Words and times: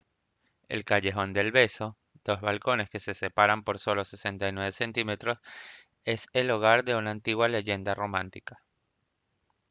el 0.67 0.83
callejón 0.83 1.31
del 1.31 1.51
beso 1.51 1.95
dos 2.23 2.41
balcones 2.41 2.89
que 2.89 2.99
se 2.99 3.13
separan 3.13 3.63
por 3.63 3.77
solo 3.77 4.03
69 4.03 4.71
cm 4.71 5.39
es 6.05 6.25
el 6.33 6.49
hogar 6.49 6.83
de 6.83 6.95
una 6.95 7.11
antigua 7.11 7.47
leyenda 7.47 7.93
romántica 7.93 8.63